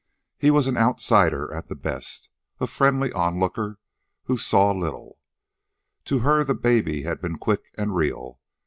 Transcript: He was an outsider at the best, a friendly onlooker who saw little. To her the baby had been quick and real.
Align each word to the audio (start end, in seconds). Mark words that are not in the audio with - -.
He 0.39 0.49
was 0.49 0.65
an 0.65 0.77
outsider 0.77 1.53
at 1.53 1.67
the 1.67 1.75
best, 1.75 2.29
a 2.59 2.65
friendly 2.65 3.11
onlooker 3.13 3.77
who 4.23 4.35
saw 4.35 4.71
little. 4.71 5.19
To 6.05 6.21
her 6.21 6.43
the 6.43 6.55
baby 6.55 7.03
had 7.03 7.21
been 7.21 7.37
quick 7.37 7.71
and 7.77 7.95
real. 7.95 8.39